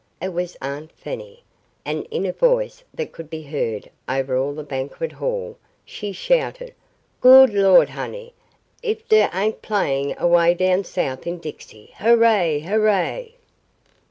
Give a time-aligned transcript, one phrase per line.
[0.19, 1.43] It was Aunt Fanny,
[1.85, 6.73] and in a voice that could be heard all over the banquet hall, she shouted:
[7.19, 8.33] "Good Lawd, honey,
[8.83, 12.61] ef der ain't playin' 'Away Down South in Dixie,' Hooray!
[12.61, 13.35] Hooray!"